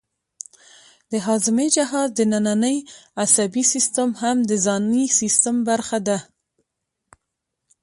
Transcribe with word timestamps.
د 1.11 1.13
هاضمې 1.27 1.67
جهاز 1.75 2.09
دنننی 2.19 2.77
عصبي 3.23 3.63
سیستم 3.73 4.09
هم 4.21 4.37
د 4.49 4.51
ځانی 4.65 5.05
سیستم 5.19 5.55
برخه 5.69 5.99
ده 6.07 6.17